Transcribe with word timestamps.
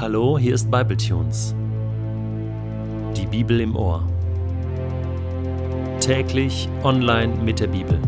Hallo, 0.00 0.38
hier 0.38 0.54
ist 0.54 0.70
Bibletunes. 0.70 1.54
Die 3.14 3.26
Bibel 3.26 3.60
im 3.60 3.76
Ohr. 3.76 4.02
Täglich 6.00 6.70
online 6.84 7.34
mit 7.44 7.60
der 7.60 7.66
Bibel. 7.66 8.00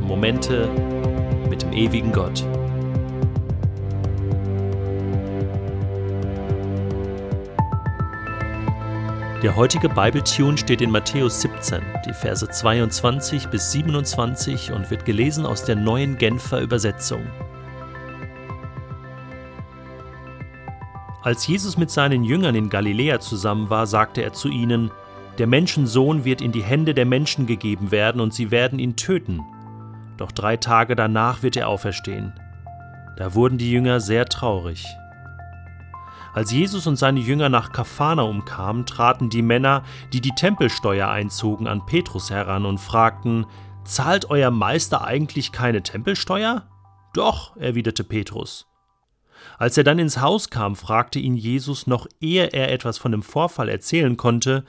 Momente 0.00 0.70
mit 1.50 1.60
dem 1.60 1.74
ewigen 1.74 2.12
Gott. 2.12 2.42
Der 9.42 9.54
heutige 9.54 9.90
Bibletune 9.90 10.56
steht 10.56 10.80
in 10.80 10.90
Matthäus 10.90 11.42
17, 11.42 11.82
die 12.06 12.14
Verse 12.14 12.48
22 12.48 13.48
bis 13.48 13.70
27 13.72 14.72
und 14.72 14.90
wird 14.90 15.04
gelesen 15.04 15.44
aus 15.44 15.62
der 15.62 15.76
neuen 15.76 16.16
Genfer 16.16 16.62
Übersetzung. 16.62 17.20
Als 21.26 21.44
Jesus 21.48 21.76
mit 21.76 21.90
seinen 21.90 22.22
Jüngern 22.22 22.54
in 22.54 22.70
Galiläa 22.70 23.18
zusammen 23.18 23.68
war, 23.68 23.88
sagte 23.88 24.22
er 24.22 24.32
zu 24.32 24.46
ihnen, 24.48 24.92
Der 25.38 25.48
Menschensohn 25.48 26.24
wird 26.24 26.40
in 26.40 26.52
die 26.52 26.62
Hände 26.62 26.94
der 26.94 27.04
Menschen 27.04 27.46
gegeben 27.46 27.90
werden 27.90 28.20
und 28.20 28.32
sie 28.32 28.52
werden 28.52 28.78
ihn 28.78 28.94
töten. 28.94 29.40
Doch 30.18 30.30
drei 30.30 30.56
Tage 30.56 30.94
danach 30.94 31.42
wird 31.42 31.56
er 31.56 31.66
auferstehen. 31.66 32.32
Da 33.16 33.34
wurden 33.34 33.58
die 33.58 33.72
Jünger 33.72 33.98
sehr 33.98 34.26
traurig. 34.26 34.86
Als 36.32 36.52
Jesus 36.52 36.86
und 36.86 36.94
seine 36.94 37.18
Jünger 37.18 37.48
nach 37.48 37.72
Kapharnaum 37.72 38.44
kamen, 38.44 38.86
traten 38.86 39.28
die 39.28 39.42
Männer, 39.42 39.82
die 40.12 40.20
die 40.20 40.36
Tempelsteuer 40.36 41.08
einzogen, 41.08 41.66
an 41.66 41.86
Petrus 41.86 42.30
heran 42.30 42.64
und 42.64 42.78
fragten: 42.78 43.46
Zahlt 43.84 44.30
euer 44.30 44.52
Meister 44.52 45.02
eigentlich 45.04 45.50
keine 45.50 45.82
Tempelsteuer? 45.82 46.68
Doch, 47.14 47.56
erwiderte 47.56 48.04
Petrus. 48.04 48.68
Als 49.58 49.76
er 49.78 49.84
dann 49.84 49.98
ins 49.98 50.20
Haus 50.20 50.50
kam, 50.50 50.76
fragte 50.76 51.18
ihn 51.18 51.34
Jesus, 51.34 51.86
noch 51.86 52.06
ehe 52.20 52.52
er 52.52 52.72
etwas 52.72 52.98
von 52.98 53.12
dem 53.12 53.22
Vorfall 53.22 53.68
erzählen 53.68 54.16
konnte, 54.16 54.64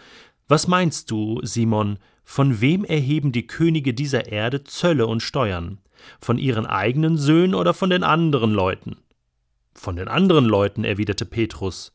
Was 0.48 0.68
meinst 0.68 1.12
du, 1.12 1.42
Simon, 1.44 2.00
von 2.24 2.62
wem 2.62 2.86
erheben 2.86 3.32
die 3.32 3.48
Könige 3.48 3.94
dieser 3.94 4.32
Erde 4.32 4.64
Zölle 4.64 5.08
und 5.08 5.22
Steuern? 5.22 5.80
Von 6.22 6.38
ihren 6.38 6.66
eigenen 6.66 7.18
Söhnen 7.18 7.56
oder 7.56 7.74
von 7.74 7.90
den 7.90 8.04
anderen 8.04 8.52
Leuten? 8.54 8.98
Von 9.74 9.96
den 9.96 10.08
anderen 10.08 10.46
Leuten, 10.46 10.84
erwiderte 10.84 11.26
Petrus. 11.26 11.94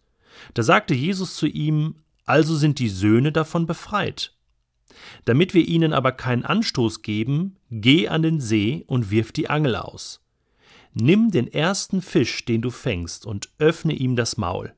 Da 0.55 0.63
sagte 0.63 0.95
Jesus 0.95 1.37
zu 1.37 1.47
ihm, 1.47 1.97
Also 2.27 2.57
sind 2.57 2.79
die 2.79 2.89
Söhne 2.89 3.33
davon 3.33 3.67
befreit. 3.67 4.35
Damit 5.25 5.55
wir 5.55 5.67
ihnen 5.67 5.93
aber 5.93 6.13
keinen 6.13 6.45
Anstoß 6.45 7.03
geben, 7.03 7.57
geh 7.71 8.09
an 8.09 8.23
den 8.23 8.41
See 8.41 8.85
und 8.87 9.11
wirf 9.11 9.33
die 9.33 9.49
Angel 9.49 9.77
aus. 9.77 10.21
Nimm 10.95 11.31
den 11.31 11.53
ersten 11.53 12.03
Fisch, 12.03 12.45
den 12.45 12.61
du 12.61 12.71
fängst, 12.71 13.25
und 13.25 13.49
öffne 13.59 13.95
ihm 13.95 14.17
das 14.17 14.37
Maul. 14.37 14.75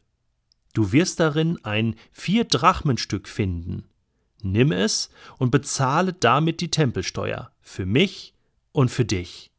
Du 0.72 0.92
wirst 0.92 1.20
darin 1.20 1.58
ein 1.64 1.96
Vier-Drachenstück 2.12 3.28
finden. 3.28 3.88
Nimm 4.42 4.72
es 4.72 5.10
und 5.38 5.50
bezahle 5.50 6.12
damit 6.12 6.60
die 6.60 6.70
Tempelsteuer, 6.70 7.50
für 7.60 7.86
mich 7.86 8.34
und 8.72 8.90
für 8.90 9.04
dich. 9.04 9.50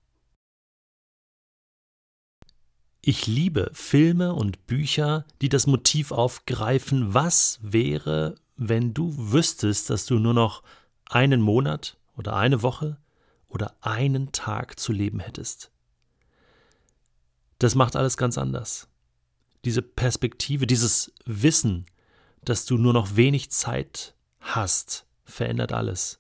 Ich 3.01 3.27
liebe 3.27 3.69
Filme 3.73 4.33
und 4.33 4.65
Bücher, 4.65 5.25
die 5.41 5.49
das 5.49 5.67
Motiv 5.67 6.11
aufgreifen, 6.11 7.13
was 7.13 7.59
wäre, 7.61 8.35
wenn 8.57 8.93
du 8.93 9.13
wüsstest, 9.31 9.89
dass 9.89 10.05
du 10.05 10.19
nur 10.19 10.33
noch 10.33 10.63
einen 11.05 11.41
Monat 11.41 11.97
oder 12.17 12.35
eine 12.35 12.61
Woche 12.61 12.97
oder 13.47 13.75
einen 13.81 14.31
Tag 14.31 14.79
zu 14.79 14.91
leben 14.91 15.19
hättest. 15.19 15.71
Das 17.59 17.75
macht 17.75 17.95
alles 17.95 18.17
ganz 18.17 18.37
anders. 18.37 18.87
Diese 19.63 19.81
Perspektive, 19.81 20.67
dieses 20.67 21.13
Wissen, 21.25 21.85
dass 22.43 22.65
du 22.65 22.77
nur 22.77 22.93
noch 22.93 23.15
wenig 23.15 23.49
Zeit 23.51 24.15
hast, 24.39 25.05
verändert 25.23 25.73
alles. 25.73 26.19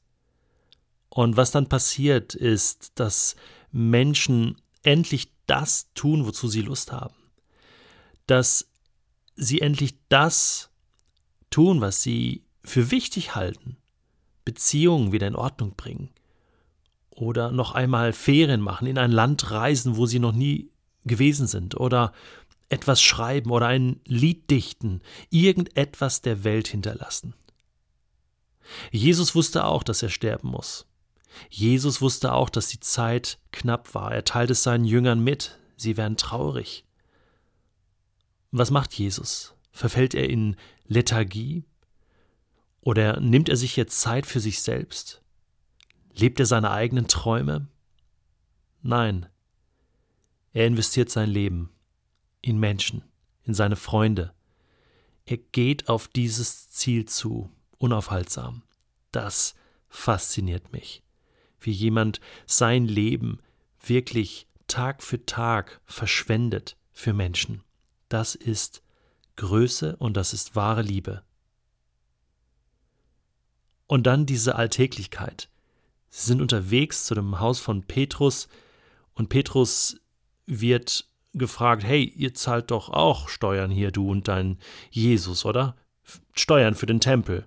Und 1.09 1.37
was 1.37 1.51
dann 1.51 1.69
passiert, 1.69 2.33
ist, 2.33 2.93
dass 2.95 3.35
Menschen 3.71 4.59
endlich 4.83 5.31
das 5.47 5.91
tun, 5.93 6.25
wozu 6.25 6.47
sie 6.47 6.61
Lust 6.61 6.91
haben. 6.91 7.15
Dass 8.27 8.69
sie 9.35 9.61
endlich 9.61 9.95
das 10.09 10.69
tun, 11.49 11.81
was 11.81 12.01
sie 12.01 12.43
für 12.63 12.91
wichtig 12.91 13.35
halten. 13.35 13.77
Beziehungen 14.43 15.11
wieder 15.11 15.27
in 15.27 15.35
Ordnung 15.35 15.75
bringen. 15.75 16.09
Oder 17.11 17.51
noch 17.51 17.75
einmal 17.75 18.11
Ferien 18.11 18.61
machen, 18.61 18.87
in 18.87 18.97
ein 18.97 19.11
Land 19.11 19.51
reisen, 19.51 19.95
wo 19.95 20.05
sie 20.05 20.19
noch 20.19 20.33
nie 20.33 20.69
gewesen 21.05 21.47
sind 21.47 21.75
oder 21.79 22.11
etwas 22.69 23.01
schreiben 23.01 23.51
oder 23.51 23.67
ein 23.67 24.01
Lied 24.05 24.49
dichten, 24.49 25.01
irgendetwas 25.29 26.21
der 26.21 26.43
Welt 26.43 26.67
hinterlassen. 26.67 27.35
Jesus 28.91 29.35
wusste 29.35 29.65
auch, 29.65 29.83
dass 29.83 30.01
er 30.01 30.09
sterben 30.09 30.49
muss. 30.49 30.87
Jesus 31.49 32.01
wusste 32.01 32.33
auch, 32.33 32.49
dass 32.49 32.67
die 32.67 32.79
Zeit 32.79 33.39
knapp 33.51 33.93
war. 33.93 34.11
Er 34.11 34.23
teilt 34.23 34.49
es 34.49 34.63
seinen 34.63 34.85
Jüngern 34.85 35.23
mit. 35.23 35.59
Sie 35.75 35.97
werden 35.97 36.17
traurig. 36.17 36.85
Was 38.51 38.71
macht 38.71 38.93
Jesus? 38.93 39.53
Verfällt 39.71 40.13
er 40.13 40.29
in 40.29 40.55
Lethargie? 40.87 41.65
Oder 42.81 43.19
nimmt 43.19 43.49
er 43.49 43.57
sich 43.57 43.75
jetzt 43.75 43.99
Zeit 43.99 44.25
für 44.25 44.39
sich 44.39 44.61
selbst? 44.61 45.21
Lebt 46.13 46.39
er 46.39 46.45
seine 46.45 46.71
eigenen 46.71 47.07
Träume? 47.07 47.67
Nein, 48.81 49.27
er 50.55 50.67
investiert 50.67 51.09
sein 51.09 51.29
Leben 51.29 51.69
in 52.39 52.57
Menschen, 52.57 53.03
in 53.43 53.53
seine 53.53 53.75
Freunde. 53.75 54.33
Er 55.25 55.35
geht 55.35 55.89
auf 55.89 56.07
dieses 56.07 56.69
Ziel 56.69 57.03
zu, 57.03 57.51
unaufhaltsam. 57.77 58.63
Das 59.11 59.55
fasziniert 59.89 60.71
mich, 60.71 61.03
wie 61.59 61.71
jemand 61.71 62.21
sein 62.45 62.85
Leben 62.85 63.39
wirklich 63.81 64.47
Tag 64.67 65.03
für 65.03 65.25
Tag 65.25 65.81
verschwendet 65.83 66.77
für 66.93 67.11
Menschen. 67.11 67.61
Das 68.07 68.33
ist 68.33 68.81
Größe 69.35 69.97
und 69.97 70.15
das 70.15 70.33
ist 70.33 70.55
wahre 70.55 70.83
Liebe. 70.83 71.23
Und 73.87 74.07
dann 74.07 74.25
diese 74.25 74.55
Alltäglichkeit. 74.55 75.49
Sie 76.09 76.27
sind 76.27 76.41
unterwegs 76.41 77.03
zu 77.03 77.13
dem 77.13 77.41
Haus 77.41 77.59
von 77.59 77.83
Petrus 77.83 78.47
und 79.15 79.27
Petrus 79.27 79.99
wird 80.45 81.05
gefragt, 81.33 81.83
hey, 81.83 82.03
ihr 82.03 82.33
zahlt 82.33 82.71
doch 82.71 82.89
auch 82.89 83.29
Steuern 83.29 83.71
hier, 83.71 83.91
du 83.91 84.09
und 84.09 84.27
dein 84.27 84.57
Jesus, 84.89 85.45
oder? 85.45 85.75
Steuern 86.33 86.75
für 86.75 86.85
den 86.85 86.99
Tempel. 86.99 87.45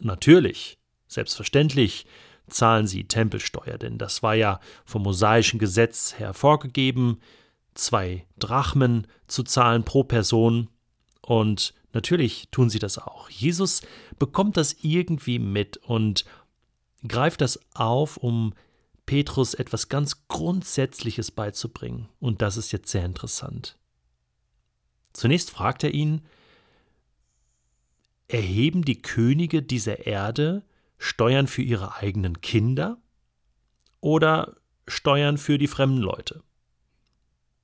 Natürlich, 0.00 0.78
selbstverständlich 1.06 2.06
zahlen 2.48 2.86
sie 2.86 3.04
Tempelsteuer, 3.04 3.78
denn 3.78 3.96
das 3.96 4.22
war 4.22 4.34
ja 4.34 4.60
vom 4.84 5.02
mosaischen 5.02 5.58
Gesetz 5.58 6.18
her 6.18 6.34
vorgegeben, 6.34 7.20
zwei 7.74 8.26
Drachmen 8.38 9.06
zu 9.28 9.42
zahlen 9.44 9.84
pro 9.84 10.04
Person, 10.04 10.68
und 11.26 11.72
natürlich 11.92 12.48
tun 12.50 12.68
sie 12.68 12.78
das 12.78 12.98
auch. 12.98 13.30
Jesus 13.30 13.80
bekommt 14.18 14.56
das 14.56 14.76
irgendwie 14.82 15.38
mit 15.38 15.78
und 15.78 16.24
greift 17.06 17.40
das 17.40 17.58
auf, 17.74 18.16
um 18.18 18.52
Petrus 19.06 19.54
etwas 19.54 19.88
ganz 19.88 20.26
Grundsätzliches 20.28 21.30
beizubringen. 21.30 22.08
Und 22.20 22.42
das 22.42 22.56
ist 22.56 22.72
jetzt 22.72 22.90
sehr 22.90 23.04
interessant. 23.04 23.78
Zunächst 25.12 25.50
fragt 25.50 25.84
er 25.84 25.92
ihn, 25.92 26.22
erheben 28.28 28.82
die 28.82 29.00
Könige 29.02 29.62
dieser 29.62 30.06
Erde 30.06 30.64
Steuern 30.98 31.46
für 31.46 31.62
ihre 31.62 31.96
eigenen 31.96 32.40
Kinder 32.40 32.98
oder 34.00 34.56
Steuern 34.88 35.38
für 35.38 35.58
die 35.58 35.66
fremden 35.66 35.98
Leute? 35.98 36.42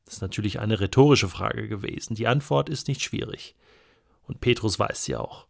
Das 0.05 0.15
ist 0.17 0.22
natürlich 0.22 0.59
eine 0.59 0.81
rhetorische 0.81 1.28
Frage 1.28 1.69
gewesen. 1.69 2.15
Die 2.15 2.27
Antwort 2.27 2.69
ist 2.69 2.89
nicht 2.89 3.01
schwierig. 3.01 3.54
Und 4.22 4.41
Petrus 4.41 4.78
weiß 4.78 5.04
sie 5.04 5.16
auch. 5.16 5.47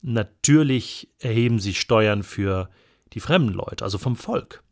Natürlich 0.00 1.08
erheben 1.18 1.60
sie 1.60 1.74
Steuern 1.74 2.22
für 2.22 2.68
die 3.12 3.20
fremden 3.20 3.52
Leute, 3.52 3.84
also 3.84 3.98
vom 3.98 4.16
Volk. 4.16 4.62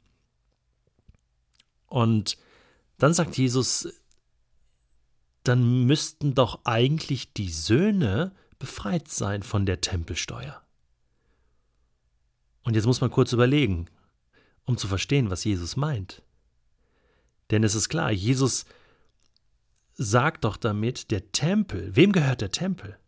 Und 1.90 2.38
dann 2.98 3.12
sagt 3.12 3.36
Jesus, 3.36 3.88
dann 5.42 5.84
müssten 5.84 6.34
doch 6.34 6.60
eigentlich 6.64 7.32
die 7.34 7.50
Söhne 7.50 8.32
befreit 8.58 9.08
sein 9.08 9.42
von 9.42 9.66
der 9.66 9.80
Tempelsteuer. 9.80 10.62
Und 12.62 12.74
jetzt 12.74 12.86
muss 12.86 13.00
man 13.00 13.10
kurz 13.10 13.32
überlegen, 13.32 13.86
um 14.64 14.76
zu 14.76 14.86
verstehen, 14.86 15.30
was 15.30 15.44
Jesus 15.44 15.76
meint. 15.76 16.22
Denn 17.50 17.64
es 17.64 17.74
ist 17.74 17.88
klar, 17.88 18.12
Jesus 18.12 18.66
sagt 19.94 20.44
doch 20.44 20.56
damit, 20.56 21.10
der 21.10 21.32
Tempel, 21.32 21.94
wem 21.96 22.12
gehört 22.12 22.40
der 22.40 22.52
Tempel? 22.52 22.98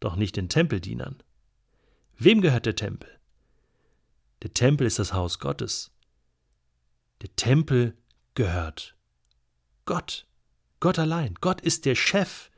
Doch 0.00 0.16
nicht 0.16 0.36
den 0.36 0.48
Tempeldienern. 0.48 1.22
Wem 2.18 2.40
gehört 2.40 2.66
der 2.66 2.74
Tempel? 2.74 3.10
Der 4.42 4.52
Tempel 4.52 4.86
ist 4.86 4.98
das 4.98 5.12
Haus 5.12 5.38
Gottes. 5.38 5.93
Der 7.24 7.34
Tempel 7.36 7.96
gehört 8.34 8.94
Gott. 9.86 10.26
Gott 10.78 10.98
allein. 10.98 11.34
Gott 11.40 11.62
ist 11.62 11.86
der 11.86 11.94
Chef 11.94 12.50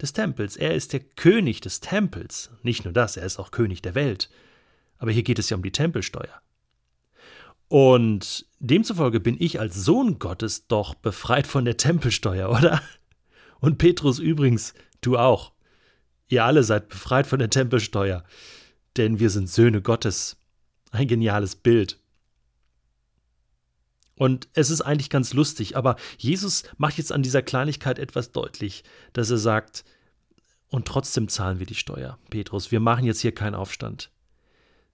des 0.00 0.12
Tempels. 0.12 0.56
Er 0.56 0.76
ist 0.76 0.92
der 0.92 1.00
König 1.00 1.60
des 1.60 1.80
Tempels. 1.80 2.50
Nicht 2.62 2.84
nur 2.84 2.94
das, 2.94 3.16
er 3.16 3.26
ist 3.26 3.40
auch 3.40 3.50
König 3.50 3.82
der 3.82 3.96
Welt. 3.96 4.30
Aber 4.98 5.10
hier 5.10 5.24
geht 5.24 5.40
es 5.40 5.50
ja 5.50 5.56
um 5.56 5.64
die 5.64 5.72
Tempelsteuer. 5.72 6.40
Und 7.66 8.46
demzufolge 8.60 9.18
bin 9.18 9.36
ich 9.40 9.58
als 9.58 9.74
Sohn 9.74 10.20
Gottes 10.20 10.68
doch 10.68 10.94
befreit 10.94 11.48
von 11.48 11.64
der 11.64 11.76
Tempelsteuer, 11.76 12.50
oder? 12.50 12.80
Und 13.58 13.78
Petrus 13.78 14.20
übrigens, 14.20 14.74
du 15.00 15.18
auch. 15.18 15.52
Ihr 16.28 16.44
alle 16.44 16.62
seid 16.62 16.90
befreit 16.90 17.26
von 17.26 17.40
der 17.40 17.50
Tempelsteuer, 17.50 18.22
denn 18.96 19.18
wir 19.18 19.30
sind 19.30 19.50
Söhne 19.50 19.82
Gottes. 19.82 20.36
Ein 20.92 21.08
geniales 21.08 21.56
Bild. 21.56 21.98
Und 24.16 24.48
es 24.54 24.70
ist 24.70 24.80
eigentlich 24.80 25.10
ganz 25.10 25.32
lustig, 25.32 25.76
aber 25.76 25.96
Jesus 26.18 26.62
macht 26.76 26.98
jetzt 26.98 27.12
an 27.12 27.22
dieser 27.22 27.42
Kleinigkeit 27.42 27.98
etwas 27.98 28.30
deutlich, 28.30 28.84
dass 29.12 29.30
er 29.30 29.38
sagt, 29.38 29.84
und 30.68 30.86
trotzdem 30.86 31.28
zahlen 31.28 31.58
wir 31.58 31.66
die 31.66 31.74
Steuer, 31.74 32.18
Petrus, 32.30 32.70
wir 32.70 32.80
machen 32.80 33.04
jetzt 33.04 33.20
hier 33.20 33.34
keinen 33.34 33.54
Aufstand, 33.54 34.10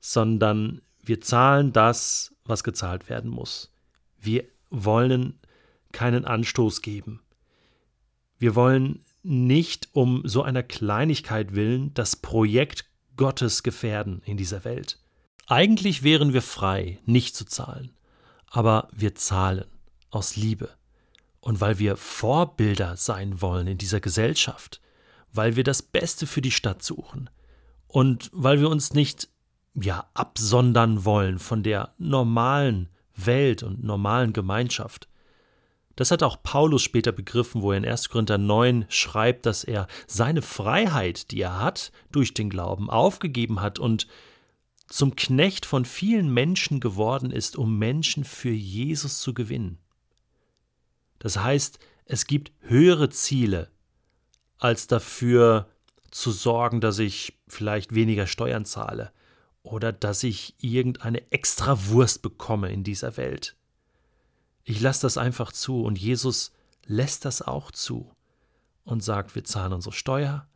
sondern 0.00 0.80
wir 1.02 1.20
zahlen 1.20 1.72
das, 1.72 2.34
was 2.44 2.64
gezahlt 2.64 3.08
werden 3.08 3.30
muss. 3.30 3.72
Wir 4.18 4.44
wollen 4.70 5.38
keinen 5.92 6.24
Anstoß 6.24 6.82
geben. 6.82 7.22
Wir 8.38 8.54
wollen 8.54 9.04
nicht 9.22 9.88
um 9.92 10.22
so 10.24 10.42
einer 10.42 10.62
Kleinigkeit 10.62 11.54
willen 11.54 11.92
das 11.92 12.16
Projekt 12.16 12.86
Gottes 13.16 13.62
gefährden 13.62 14.22
in 14.24 14.38
dieser 14.38 14.64
Welt. 14.64 14.98
Eigentlich 15.46 16.02
wären 16.02 16.32
wir 16.32 16.42
frei, 16.42 16.98
nicht 17.04 17.36
zu 17.36 17.44
zahlen 17.44 17.90
aber 18.50 18.88
wir 18.92 19.14
zahlen 19.14 19.64
aus 20.10 20.36
Liebe 20.36 20.68
und 21.40 21.60
weil 21.60 21.78
wir 21.78 21.96
Vorbilder 21.96 22.96
sein 22.96 23.40
wollen 23.40 23.66
in 23.66 23.78
dieser 23.78 24.00
Gesellschaft, 24.00 24.80
weil 25.32 25.56
wir 25.56 25.64
das 25.64 25.82
Beste 25.82 26.26
für 26.26 26.42
die 26.42 26.50
Stadt 26.50 26.82
suchen 26.82 27.30
und 27.86 28.30
weil 28.32 28.60
wir 28.60 28.68
uns 28.68 28.92
nicht 28.92 29.28
ja 29.74 30.06
absondern 30.14 31.04
wollen 31.04 31.38
von 31.38 31.62
der 31.62 31.94
normalen 31.96 32.88
Welt 33.14 33.62
und 33.62 33.84
normalen 33.84 34.32
Gemeinschaft. 34.32 35.08
Das 35.96 36.10
hat 36.10 36.22
auch 36.22 36.42
Paulus 36.42 36.82
später 36.82 37.12
begriffen, 37.12 37.62
wo 37.62 37.72
er 37.72 37.78
in 37.78 37.84
1. 37.84 38.08
Korinther 38.08 38.38
9 38.38 38.86
schreibt, 38.88 39.46
dass 39.46 39.64
er 39.64 39.86
seine 40.06 40.42
Freiheit, 40.42 41.30
die 41.30 41.40
er 41.42 41.60
hat, 41.60 41.92
durch 42.10 42.32
den 42.32 42.48
Glauben 42.48 42.90
aufgegeben 42.90 43.60
hat 43.60 43.78
und 43.78 44.06
zum 44.90 45.14
Knecht 45.14 45.66
von 45.66 45.84
vielen 45.84 46.34
Menschen 46.34 46.80
geworden 46.80 47.30
ist, 47.30 47.56
um 47.56 47.78
Menschen 47.78 48.24
für 48.24 48.50
Jesus 48.50 49.20
zu 49.20 49.32
gewinnen. 49.32 49.78
Das 51.20 51.38
heißt, 51.38 51.78
es 52.06 52.26
gibt 52.26 52.52
höhere 52.60 53.08
Ziele, 53.08 53.70
als 54.58 54.88
dafür 54.88 55.70
zu 56.10 56.32
sorgen, 56.32 56.80
dass 56.80 56.98
ich 56.98 57.38
vielleicht 57.46 57.94
weniger 57.94 58.26
Steuern 58.26 58.64
zahle 58.64 59.12
oder 59.62 59.92
dass 59.92 60.24
ich 60.24 60.56
irgendeine 60.58 61.30
extra 61.30 61.88
Wurst 61.88 62.20
bekomme 62.20 62.72
in 62.72 62.82
dieser 62.82 63.16
Welt. 63.16 63.56
Ich 64.64 64.80
lasse 64.80 65.02
das 65.02 65.16
einfach 65.16 65.52
zu 65.52 65.84
und 65.84 65.98
Jesus 65.98 66.52
lässt 66.84 67.24
das 67.24 67.42
auch 67.42 67.70
zu 67.70 68.10
und 68.82 69.04
sagt, 69.04 69.36
wir 69.36 69.44
zahlen 69.44 69.72
unsere 69.72 69.94
Steuer, 69.94 70.48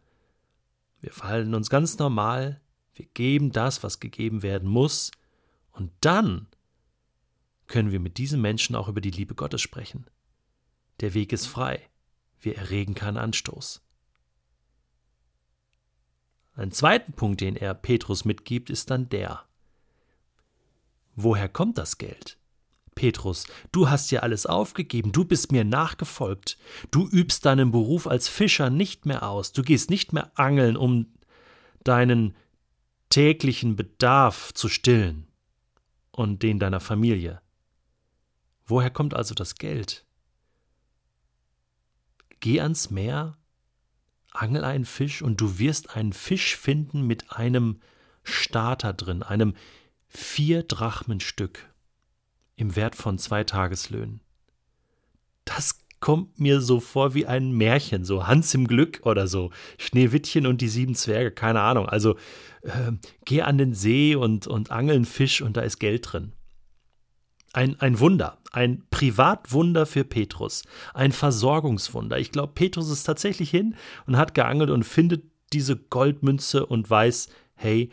wir 1.00 1.12
verhalten 1.12 1.54
uns 1.54 1.70
ganz 1.70 1.98
normal, 1.98 2.60
wir 2.94 3.06
geben 3.06 3.52
das, 3.52 3.82
was 3.82 4.00
gegeben 4.00 4.42
werden 4.42 4.68
muss, 4.68 5.10
und 5.72 5.90
dann 6.00 6.46
können 7.66 7.90
wir 7.90 8.00
mit 8.00 8.18
diesen 8.18 8.40
Menschen 8.40 8.76
auch 8.76 8.88
über 8.88 9.00
die 9.00 9.10
Liebe 9.10 9.34
Gottes 9.34 9.60
sprechen. 9.60 10.06
Der 11.00 11.14
Weg 11.14 11.32
ist 11.32 11.46
frei. 11.46 11.88
Wir 12.40 12.56
erregen 12.56 12.94
keinen 12.94 13.16
Anstoß. 13.16 13.82
Ein 16.56 16.70
zweiten 16.70 17.14
Punkt, 17.14 17.40
den 17.40 17.56
er 17.56 17.74
Petrus 17.74 18.24
mitgibt, 18.24 18.70
ist 18.70 18.90
dann 18.90 19.08
der. 19.08 19.44
Woher 21.16 21.48
kommt 21.48 21.78
das 21.78 21.98
Geld? 21.98 22.38
Petrus, 22.94 23.46
du 23.72 23.90
hast 23.90 24.12
ja 24.12 24.20
alles 24.20 24.46
aufgegeben, 24.46 25.10
du 25.10 25.24
bist 25.24 25.50
mir 25.50 25.64
nachgefolgt, 25.64 26.56
du 26.92 27.08
übst 27.08 27.44
deinen 27.44 27.72
Beruf 27.72 28.06
als 28.06 28.28
Fischer 28.28 28.70
nicht 28.70 29.04
mehr 29.04 29.28
aus, 29.28 29.52
du 29.52 29.62
gehst 29.62 29.90
nicht 29.90 30.12
mehr 30.12 30.30
angeln, 30.38 30.76
um 30.76 31.06
deinen 31.82 32.36
täglichen 33.08 33.76
Bedarf 33.76 34.52
zu 34.54 34.68
stillen 34.68 35.26
und 36.10 36.42
den 36.42 36.58
deiner 36.58 36.80
Familie. 36.80 37.40
Woher 38.66 38.90
kommt 38.90 39.14
also 39.14 39.34
das 39.34 39.56
Geld? 39.56 40.06
Geh 42.40 42.60
ans 42.60 42.90
Meer, 42.90 43.36
angel 44.30 44.64
einen 44.64 44.84
Fisch 44.84 45.22
und 45.22 45.40
du 45.40 45.58
wirst 45.58 45.96
einen 45.96 46.12
Fisch 46.12 46.56
finden 46.56 47.06
mit 47.06 47.32
einem 47.32 47.80
Starter 48.22 48.92
drin, 48.92 49.22
einem 49.22 49.54
vier 50.08 50.62
Drachmenstück 50.62 51.72
im 52.56 52.76
Wert 52.76 52.96
von 52.96 53.18
zwei 53.18 53.44
Tageslöhnen. 53.44 54.20
Das 55.44 55.83
kommt 56.04 56.38
mir 56.38 56.60
so 56.60 56.80
vor 56.80 57.14
wie 57.14 57.24
ein 57.24 57.52
Märchen, 57.52 58.04
so 58.04 58.26
Hans 58.26 58.52
im 58.52 58.66
Glück 58.66 59.00
oder 59.04 59.26
so. 59.26 59.48
Schneewittchen 59.78 60.46
und 60.46 60.60
die 60.60 60.68
sieben 60.68 60.94
Zwerge, 60.94 61.30
keine 61.30 61.62
Ahnung. 61.62 61.88
Also 61.88 62.16
äh, 62.60 62.92
geh 63.24 63.40
an 63.40 63.56
den 63.56 63.72
See 63.72 64.14
und, 64.14 64.46
und 64.46 64.70
angel 64.70 64.96
einen 64.96 65.06
Fisch 65.06 65.40
und 65.40 65.56
da 65.56 65.62
ist 65.62 65.78
Geld 65.78 66.12
drin. 66.12 66.32
Ein, 67.54 67.80
ein 67.80 68.00
Wunder, 68.00 68.36
ein 68.52 68.82
Privatwunder 68.90 69.86
für 69.86 70.04
Petrus, 70.04 70.64
ein 70.92 71.10
Versorgungswunder. 71.10 72.18
Ich 72.18 72.32
glaube, 72.32 72.52
Petrus 72.54 72.90
ist 72.90 73.04
tatsächlich 73.04 73.48
hin 73.48 73.74
und 74.06 74.18
hat 74.18 74.34
geangelt 74.34 74.68
und 74.68 74.82
findet 74.84 75.24
diese 75.54 75.74
Goldmünze 75.74 76.66
und 76.66 76.90
weiß, 76.90 77.30
hey, 77.54 77.88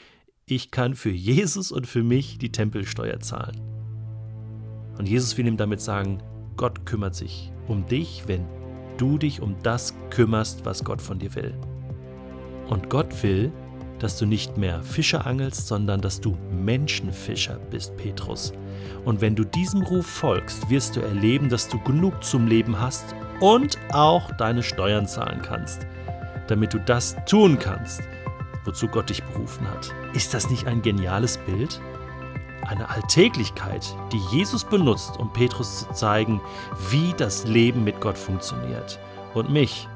ich 0.45 0.69
kann 0.69 0.95
für 0.95 1.11
Jesus 1.11 1.71
und 1.71 1.87
für 1.87 2.03
mich 2.03 2.39
die 2.39 2.51
Tempelsteuer 2.51 3.21
zahlen. 3.21 3.61
Und 4.97 5.07
Jesus 5.07 5.37
will 5.37 5.47
ihm 5.47 5.55
damit 5.55 5.79
sagen, 5.79 6.21
Gott 6.57 6.85
kümmert 6.85 7.15
sich 7.15 7.53
um 7.71 7.88
dich, 7.88 8.23
wenn 8.27 8.45
du 8.97 9.18
dich 9.18 9.41
um 9.41 9.56
das 9.63 9.95
kümmerst, 10.09 10.65
was 10.65 10.83
Gott 10.83 11.01
von 11.01 11.18
dir 11.18 11.33
will. 11.35 11.53
Und 12.68 12.89
Gott 12.89 13.23
will, 13.23 13.51
dass 14.00 14.18
du 14.18 14.25
nicht 14.25 14.57
mehr 14.57 14.81
Fische 14.83 15.25
angelst, 15.25 15.68
sondern 15.68 16.01
dass 16.01 16.21
du 16.21 16.38
Menschenfischer 16.51 17.59
bist, 17.69 17.95
Petrus. 17.97 18.51
Und 19.06 19.21
wenn 19.21 19.35
du 19.35 19.44
diesem 19.44 19.83
Ruf 19.83 20.06
folgst, 20.06 20.69
wirst 20.69 20.95
du 20.95 21.01
erleben, 21.01 21.50
dass 21.50 21.68
du 21.68 21.79
genug 21.79 22.23
zum 22.23 22.47
Leben 22.47 22.79
hast 22.79 23.15
und 23.39 23.77
auch 23.91 24.31
deine 24.38 24.63
Steuern 24.63 25.07
zahlen 25.07 25.41
kannst, 25.41 25.86
damit 26.48 26.74
du 26.74 26.79
das 26.79 27.15
tun 27.25 27.60
kannst, 27.60 28.01
wozu 28.65 28.88
Gott 28.88 29.10
dich 29.10 29.24
berufen 29.24 29.67
hat. 29.69 29.93
Ist 30.13 30.34
das 30.34 30.50
nicht 30.50 30.67
ein 30.67 30.81
geniales 30.81 31.38
Bild? 31.38 31.79
Eine 32.68 32.89
Alltäglichkeit, 32.89 33.96
die 34.12 34.20
Jesus 34.36 34.63
benutzt, 34.63 35.18
um 35.18 35.32
Petrus 35.34 35.80
zu 35.80 35.94
zeigen, 35.94 36.41
wie 36.89 37.13
das 37.18 37.46
Leben 37.46 37.84
mit 37.84 38.00
Gott 38.01 38.18
funktioniert. 38.18 39.00
Und 39.34 39.50
mich 39.50 39.88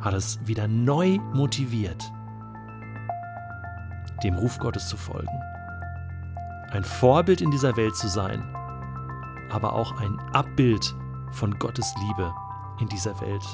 hat 0.00 0.14
es 0.14 0.38
wieder 0.46 0.68
neu 0.68 1.18
motiviert, 1.32 2.10
dem 4.22 4.34
Ruf 4.34 4.58
Gottes 4.58 4.88
zu 4.88 4.96
folgen. 4.96 5.28
Ein 6.70 6.84
Vorbild 6.84 7.40
in 7.40 7.50
dieser 7.50 7.76
Welt 7.76 7.96
zu 7.96 8.08
sein, 8.08 8.42
aber 9.50 9.72
auch 9.72 9.92
ein 9.98 10.18
Abbild 10.32 10.94
von 11.32 11.58
Gottes 11.58 11.94
Liebe 12.06 12.32
in 12.80 12.88
dieser 12.88 13.18
Welt. 13.20 13.44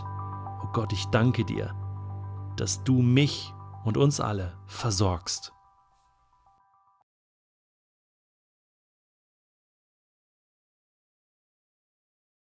Oh 0.63 0.69
Gott, 0.73 0.93
ich 0.93 1.07
danke 1.07 1.45
dir, 1.45 1.75
dass 2.57 2.83
du 2.85 3.03
mich 3.03 3.55
und 3.85 3.97
uns 3.97 4.21
alle 4.21 4.55
versorgst. 4.67 5.53